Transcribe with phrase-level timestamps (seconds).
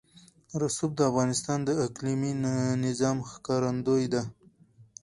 [0.61, 2.31] رسوب د افغانستان د اقلیمي
[2.85, 4.23] نظام ښکارندوی ده.